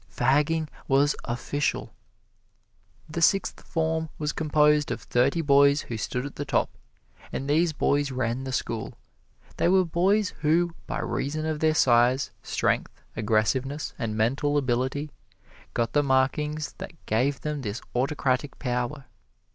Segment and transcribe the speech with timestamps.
[0.11, 1.93] Fagging was official.
[3.07, 6.75] The Sixth Form was composed of thirty boys who stood at the top,
[7.31, 8.95] and these boys ran the school.
[9.57, 15.11] They were boys who, by reason of their size, strength, aggressiveness and mental ability,
[15.75, 19.05] got the markings that gave them this autocratic power.